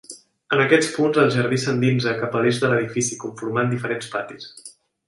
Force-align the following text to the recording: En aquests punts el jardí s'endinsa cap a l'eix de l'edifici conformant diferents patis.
En 0.55 0.61
aquests 0.63 0.87
punts 0.95 1.19
el 1.25 1.29
jardí 1.35 1.59
s'endinsa 1.65 2.17
cap 2.23 2.39
a 2.39 2.43
l'eix 2.47 2.63
de 2.65 2.73
l'edifici 2.73 3.21
conformant 3.27 3.73
diferents 3.77 4.15
patis. 4.17 4.53